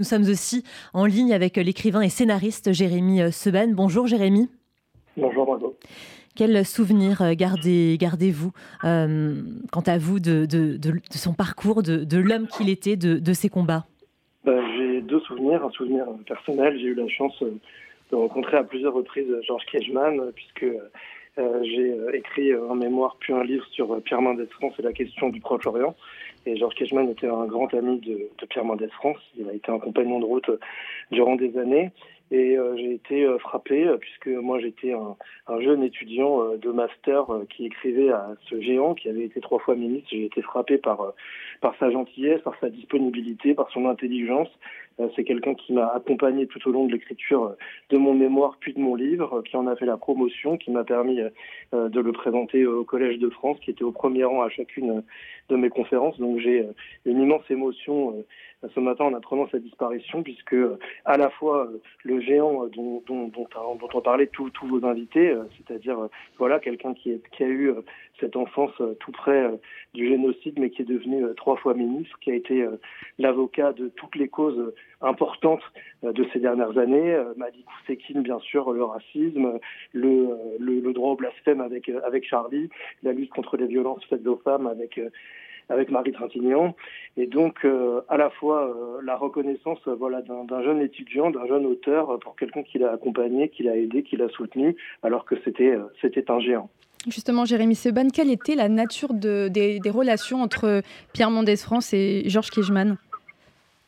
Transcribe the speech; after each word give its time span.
Nous 0.00 0.04
sommes 0.04 0.22
aussi 0.22 0.62
en 0.94 1.06
ligne 1.06 1.34
avec 1.34 1.56
l'écrivain 1.56 2.02
et 2.02 2.08
scénariste 2.08 2.72
Jérémy 2.72 3.32
Seben. 3.32 3.74
Bonjour 3.74 4.06
Jérémy. 4.06 4.48
Bonjour 5.16 5.44
Margot. 5.44 5.76
Quel 6.36 6.64
souvenir 6.64 7.20
euh, 7.20 7.32
gardez, 7.34 7.96
gardez-vous 7.98 8.52
euh, 8.84 9.42
quant 9.72 9.82
à 9.84 9.98
vous 9.98 10.20
de, 10.20 10.46
son 11.10 11.34
parcours, 11.34 11.82
de, 11.82 12.16
l'homme 12.16 12.46
qu'il 12.46 12.68
était, 12.68 12.94
de, 12.94 13.32
ses 13.32 13.48
combats? 13.48 13.86
Ben, 14.44 14.62
J'ai 14.76 15.00
deux 15.00 15.18
souvenirs. 15.18 15.64
Un 15.64 15.70
souvenir 15.70 16.04
personnel. 16.28 16.78
J'ai 16.78 16.86
eu 16.86 16.94
la 16.94 17.08
chance 17.08 17.34
euh, 17.42 17.58
de 18.12 18.16
rencontrer 18.16 18.56
à 18.56 18.62
plusieurs 18.62 18.94
reprises 18.94 19.26
Georges 19.48 19.66
Kejman, 19.66 20.30
puisque 20.32 20.66
j'ai 21.62 21.96
écrit 22.14 22.52
un 22.52 22.74
mémoire 22.74 23.16
puis 23.20 23.32
un 23.32 23.44
livre 23.44 23.64
sur 23.70 24.00
Pierre 24.02 24.22
Mendès 24.22 24.46
France 24.46 24.74
et 24.78 24.82
la 24.82 24.92
question 24.92 25.28
du 25.28 25.40
Proche-Orient. 25.40 25.94
Et 26.48 26.56
Georges 26.56 26.76
Kejman 26.76 27.10
était 27.10 27.26
un 27.26 27.44
grand 27.44 27.72
ami 27.74 27.98
de, 28.00 28.30
de 28.38 28.46
Pierre 28.46 28.64
Mendès 28.64 28.88
France. 28.88 29.18
Il 29.36 29.46
a 29.50 29.52
été 29.52 29.70
un 29.70 29.78
compagnon 29.78 30.18
de 30.18 30.24
route 30.24 30.50
durant 31.10 31.36
des 31.36 31.58
années. 31.58 31.90
Et 32.30 32.58
euh, 32.58 32.76
j'ai 32.76 32.92
été 32.92 33.24
euh, 33.24 33.38
frappé, 33.38 33.86
euh, 33.86 33.96
puisque 33.96 34.26
moi 34.26 34.60
j'étais 34.60 34.92
un, 34.92 35.16
un, 35.46 35.60
jeune 35.60 35.82
étudiant 35.82 36.56
de 36.56 36.70
master 36.70 37.26
qui 37.48 37.64
écrivait 37.64 38.10
à 38.10 38.34
ce 38.48 38.60
géant 38.60 38.94
qui 38.94 39.08
avait 39.08 39.24
été 39.24 39.40
trois 39.40 39.58
fois 39.58 39.74
ministre. 39.74 40.08
J'ai 40.10 40.26
été 40.26 40.42
frappé 40.42 40.76
par 40.76 41.14
sa 41.78 41.90
gentillesse, 41.90 42.42
par 42.42 42.54
sa 42.60 42.68
disponibilité, 42.68 43.54
par 43.54 43.70
son 43.70 43.88
intelligence. 43.88 44.48
C'est 45.14 45.22
quelqu'un 45.22 45.54
qui 45.54 45.72
m'a 45.72 45.86
accompagné 45.86 46.48
tout 46.48 46.68
au 46.68 46.72
long 46.72 46.86
de 46.86 46.92
l'écriture 46.92 47.54
de 47.90 47.96
mon 47.96 48.14
mémoire 48.14 48.56
puis 48.58 48.74
de 48.74 48.80
mon 48.80 48.96
livre, 48.96 49.42
qui 49.42 49.56
en 49.56 49.68
a 49.68 49.76
fait 49.76 49.86
la 49.86 49.96
promotion, 49.96 50.56
qui 50.56 50.72
m'a 50.72 50.82
permis 50.82 51.20
de 51.72 52.00
le 52.00 52.12
présenter 52.12 52.66
au 52.66 52.82
Collège 52.82 53.18
de 53.20 53.30
France, 53.30 53.58
qui 53.60 53.70
était 53.70 53.84
au 53.84 53.92
premier 53.92 54.24
rang 54.24 54.42
à 54.42 54.48
chacune 54.48 55.04
de 55.50 55.56
mes 55.56 55.70
conférences. 55.70 56.18
Donc 56.18 56.40
j'ai 56.40 56.66
une 57.04 57.20
immense 57.22 57.48
émotion 57.48 58.24
ce 58.74 58.80
matin 58.80 59.04
en 59.04 59.14
apprenant 59.14 59.48
sa 59.50 59.58
disparition, 59.58 60.22
puisque 60.22 60.56
à 61.04 61.16
la 61.16 61.30
fois 61.30 61.68
le 62.02 62.17
géant 62.20 62.66
dont, 62.66 63.02
dont, 63.06 63.28
dont, 63.28 63.48
dont 63.76 64.48
tous 64.52 64.66
vos 64.66 64.84
invités, 64.84 65.34
c'est-à-dire 65.56 66.08
voilà 66.38 66.58
quelqu'un 66.58 66.94
qui, 66.94 67.20
qui, 67.32 67.44
a 67.44 67.48
eu 67.48 67.72
cette 68.20 68.36
enfance 68.36 68.72
tout 69.00 69.12
près 69.12 69.50
du 69.94 70.08
génocide, 70.08 70.58
mais 70.58 70.70
qui 70.70 70.82
est 70.82 70.84
devenu 70.84 71.24
trois 71.36 71.56
fois 71.56 71.74
ministre, 71.74 72.18
qui 72.20 72.30
a 72.30 72.34
été 72.34 72.66
l'avocat 73.18 73.72
de 73.72 73.88
toutes 73.88 74.16
les 74.16 74.28
causes 74.28 74.72
importantes 75.00 75.62
de 76.02 76.26
ces 76.32 76.40
dernières 76.40 76.76
années, 76.78 77.16
Malik 77.36 77.66
Sekine 77.86 78.22
bien 78.22 78.38
sûr, 78.40 78.72
le 78.72 78.84
racisme, 78.84 79.58
le, 79.92 80.28
le, 80.58 80.80
le, 80.80 80.92
droit 80.92 81.12
au 81.12 81.16
blasphème 81.16 81.60
avec 81.60 81.88
avec 81.88 82.24
Charlie, 82.26 82.68
la 83.02 83.12
lutte 83.12 83.30
contre 83.30 83.56
les 83.56 83.66
violences 83.66 84.04
faites 84.06 84.26
aux 84.26 84.36
femmes 84.38 84.66
avec 84.66 85.00
avec 85.68 85.90
Marie 85.90 86.12
Trintignant. 86.12 86.74
Et 87.16 87.26
donc, 87.26 87.64
euh, 87.64 88.00
à 88.08 88.16
la 88.16 88.30
fois 88.30 88.68
euh, 88.68 89.00
la 89.04 89.16
reconnaissance 89.16 89.78
euh, 89.86 89.94
voilà, 89.94 90.22
d'un 90.22 90.62
jeune 90.62 90.80
étudiant, 90.80 91.30
d'un 91.30 91.46
jeune 91.46 91.66
auteur, 91.66 92.18
pour 92.20 92.36
quelqu'un 92.36 92.62
qui 92.62 92.78
l'a 92.78 92.92
accompagné, 92.92 93.48
qui 93.48 93.62
l'a 93.62 93.76
aidé, 93.76 94.02
qui 94.02 94.16
l'a 94.16 94.28
soutenu, 94.28 94.76
alors 95.02 95.24
que 95.24 95.34
c'était 95.44 96.30
un 96.30 96.40
géant. 96.40 96.70
Justement, 97.06 97.44
Jérémy 97.44 97.74
Seban, 97.74 98.08
quelle 98.08 98.30
était 98.30 98.54
la 98.54 98.68
nature 98.68 99.14
de, 99.14 99.48
des, 99.48 99.80
relations 99.90 100.42
entre 100.42 100.82
Pierre 101.12 101.30
Mendès 101.30 101.56
France 101.56 101.94
et 101.94 102.28
Georges 102.28 102.50
Kejman 102.50 102.96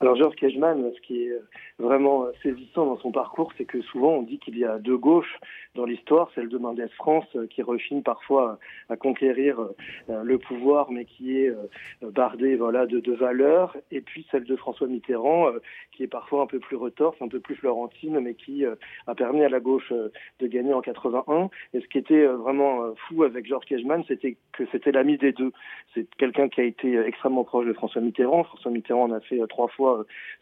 alors 0.00 0.16
Georges 0.16 0.36
Kejman, 0.36 0.92
ce 0.94 1.00
qui 1.02 1.24
est 1.24 1.32
vraiment 1.78 2.24
saisissant 2.42 2.86
dans 2.86 2.96
son 2.98 3.12
parcours, 3.12 3.52
c'est 3.58 3.66
que 3.66 3.82
souvent 3.82 4.12
on 4.12 4.22
dit 4.22 4.38
qu'il 4.38 4.56
y 4.56 4.64
a 4.64 4.78
deux 4.78 4.96
gauches 4.96 5.38
dans 5.74 5.84
l'histoire, 5.84 6.30
celle 6.34 6.48
de 6.48 6.58
Mendès 6.58 6.88
France 6.96 7.26
euh, 7.36 7.46
qui 7.46 7.62
refine 7.62 8.02
parfois 8.02 8.58
à 8.88 8.96
conquérir 8.96 9.60
euh, 10.08 10.22
le 10.22 10.38
pouvoir, 10.38 10.90
mais 10.90 11.04
qui 11.04 11.36
est 11.38 11.48
euh, 11.48 12.10
bardée 12.10 12.56
voilà 12.56 12.86
de, 12.86 12.98
de 12.98 13.12
valeurs, 13.12 13.76
et 13.90 14.00
puis 14.00 14.26
celle 14.30 14.44
de 14.44 14.56
François 14.56 14.86
Mitterrand 14.86 15.48
qui 15.92 16.02
est 16.02 16.08
parfois 16.08 16.42
un 16.42 16.46
peu 16.46 16.58
plus 16.58 16.76
retorse, 16.76 17.16
un 17.20 17.28
peu 17.28 17.40
plus 17.40 17.54
florentine, 17.56 18.18
mais 18.20 18.34
qui 18.34 18.64
a 18.64 19.14
permis 19.14 19.44
à 19.44 19.48
la 19.48 19.60
gauche 19.60 19.92
de 19.92 20.46
gagner 20.46 20.72
en 20.72 20.80
81. 20.80 21.50
Et 21.74 21.80
ce 21.80 21.86
qui 21.88 21.98
était 21.98 22.24
vraiment 22.24 22.94
fou 22.94 23.22
avec 23.22 23.46
Georges 23.46 23.66
Kejman, 23.66 24.04
c'était 24.08 24.36
que 24.52 24.64
c'était 24.72 24.92
l'ami 24.92 25.18
des 25.18 25.32
deux. 25.32 25.52
C'est 25.94 26.06
quelqu'un 26.16 26.48
qui 26.48 26.60
a 26.60 26.64
été 26.64 26.98
extrêmement 26.98 27.44
proche 27.44 27.66
de 27.66 27.72
François 27.72 28.00
Mitterrand. 28.00 28.44
François 28.44 28.70
Mitterrand 28.70 29.04
en 29.04 29.12
a 29.12 29.20
fait 29.20 29.40
trois 29.48 29.68
fois 29.68 29.89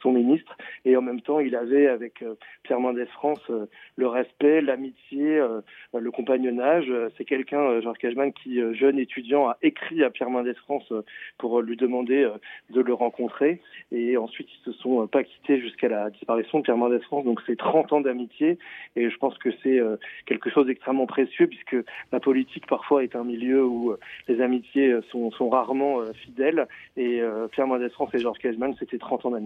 son 0.02 0.12
ministre, 0.12 0.56
et 0.84 0.96
en 0.96 1.02
même 1.02 1.20
temps, 1.20 1.40
il 1.40 1.56
avait 1.56 1.88
avec 1.88 2.24
Pierre 2.62 2.80
Mendès 2.80 3.06
France 3.06 3.50
le 3.96 4.06
respect, 4.06 4.60
l'amitié 4.60 5.38
euh, 5.94 6.00
le 6.00 6.10
compagnonnage. 6.10 6.92
C'est 7.16 7.24
quelqu'un, 7.24 7.60
euh, 7.60 7.80
Georges 7.80 7.98
Cajman, 7.98 8.32
qui, 8.32 8.60
euh, 8.60 8.74
jeune 8.74 8.98
étudiant, 8.98 9.48
a 9.48 9.56
écrit 9.62 10.02
à 10.02 10.10
Pierre 10.10 10.30
Mendès 10.30 10.54
France 10.54 10.92
pour 11.38 11.60
lui 11.60 11.76
demander 11.76 12.28
de 12.70 12.80
le 12.80 12.94
rencontrer. 12.94 13.60
Et 13.92 14.16
ensuite, 14.16 14.48
ils 14.52 14.72
se 14.72 14.78
sont 14.78 15.06
pas 15.06 15.24
quittés 15.24 15.60
jusqu'à 15.60 15.88
la 15.88 16.10
disparition 16.10 16.58
de 16.58 16.64
Pierre 16.64 16.76
Mendès 16.76 17.00
France. 17.00 17.24
Donc, 17.24 17.40
c'est 17.46 17.56
30 17.56 17.92
ans 17.92 18.00
d'amitié. 18.00 18.58
Et 18.96 19.10
je 19.10 19.16
pense 19.16 19.36
que 19.38 19.50
c'est 19.62 19.80
quelque 20.26 20.50
chose 20.50 20.66
d'extrêmement 20.66 21.06
précieux 21.06 21.46
puisque 21.46 21.76
la 22.12 22.20
politique, 22.20 22.66
parfois, 22.66 23.02
est 23.02 23.16
un 23.16 23.24
milieu 23.24 23.64
où 23.64 23.94
les 24.28 24.40
amitiés 24.40 24.94
sont, 25.10 25.30
sont 25.32 25.48
rarement 25.48 26.00
fidèles. 26.12 26.66
Et 26.96 27.22
Pierre 27.52 27.66
Mendès 27.66 27.90
France 27.90 28.10
et 28.14 28.18
Georges 28.18 28.38
Cajman, 28.38 28.74
c'était 28.78 28.98
30 28.98 29.26
ans 29.26 29.30
d'amitié. 29.30 29.37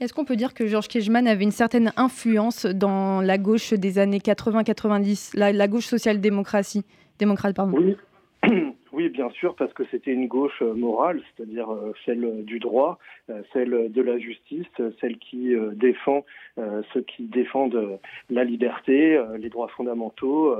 Est-ce 0.00 0.12
qu'on 0.12 0.24
peut 0.24 0.36
dire 0.36 0.54
que 0.54 0.66
Georges 0.66 0.88
Kejman 0.88 1.26
avait 1.26 1.44
une 1.44 1.50
certaine 1.50 1.92
influence 1.96 2.66
dans 2.66 3.20
la 3.20 3.38
gauche 3.38 3.72
des 3.72 3.98
années 3.98 4.18
80-90 4.18 5.36
la, 5.36 5.68
gauche 5.68 5.86
social-démocratie, 5.86 6.84
démocrate, 7.18 7.54
pardon? 7.54 7.76
Oui. 7.76 7.96
Oui, 8.92 9.08
bien 9.08 9.30
sûr, 9.30 9.54
parce 9.54 9.72
que 9.72 9.84
c'était 9.90 10.12
une 10.12 10.26
gauche 10.26 10.62
euh, 10.62 10.74
morale, 10.74 11.22
c'est-à-dire 11.36 11.72
euh, 11.72 11.94
celle 12.04 12.44
du 12.44 12.58
droit, 12.58 12.98
euh, 13.30 13.40
celle 13.52 13.92
de 13.92 14.02
la 14.02 14.18
justice, 14.18 14.66
celle 15.00 15.16
qui 15.18 15.54
défend 15.74 16.24
ceux 16.92 17.00
qui 17.00 17.22
défendent 17.22 17.98
la 18.28 18.44
liberté, 18.44 19.18
les 19.38 19.48
droits 19.48 19.68
fondamentaux, 19.68 20.54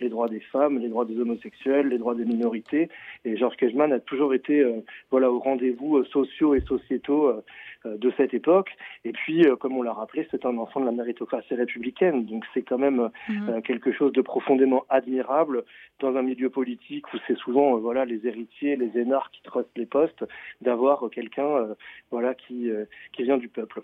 les 0.00 0.10
droits 0.10 0.28
des 0.28 0.40
femmes, 0.40 0.78
les 0.78 0.88
droits 0.88 1.06
des 1.06 1.18
homosexuels, 1.18 1.88
les 1.88 1.96
droits 1.96 2.14
des 2.14 2.26
minorités. 2.26 2.90
Et 3.24 3.38
Georges 3.38 3.56
Kejman 3.56 3.90
a 3.92 4.00
toujours 4.00 4.34
été 4.34 4.66
voilà 5.10 5.30
au 5.30 5.38
rendez-vous 5.38 6.04
sociaux 6.04 6.54
et 6.54 6.60
sociétaux 6.60 7.42
de 7.84 8.12
cette 8.16 8.34
époque. 8.34 8.70
Et 9.04 9.12
puis, 9.12 9.46
comme 9.60 9.76
on 9.76 9.82
l'a 9.82 9.92
rappelé, 9.92 10.26
c'est 10.30 10.44
un 10.44 10.56
enfant 10.58 10.80
de 10.80 10.86
la 10.86 10.92
méritocratie 10.92 11.54
républicaine. 11.54 12.26
Donc 12.26 12.44
c'est 12.52 12.62
quand 12.62 12.78
même 12.78 13.10
mmh. 13.28 13.62
quelque 13.62 13.92
chose 13.92 14.12
de 14.12 14.22
profondément 14.22 14.84
admirable 14.88 15.64
dans 16.00 16.16
un 16.16 16.22
milieu 16.22 16.50
politique 16.50 17.12
où 17.12 17.16
c'est 17.26 17.36
souvent 17.36 17.76
euh, 17.76 17.78
voilà 17.78 18.04
les 18.04 18.26
héritiers, 18.26 18.76
les 18.76 18.98
énarques 18.98 19.32
qui 19.34 19.42
trustent 19.42 19.76
les 19.76 19.86
postes, 19.86 20.24
d'avoir 20.60 21.08
quelqu'un 21.10 21.46
euh, 21.46 21.74
voilà 22.10 22.34
qui 22.34 22.70
euh, 22.70 22.84
qui 23.12 23.22
vient 23.22 23.38
du 23.38 23.48
peuple. 23.48 23.82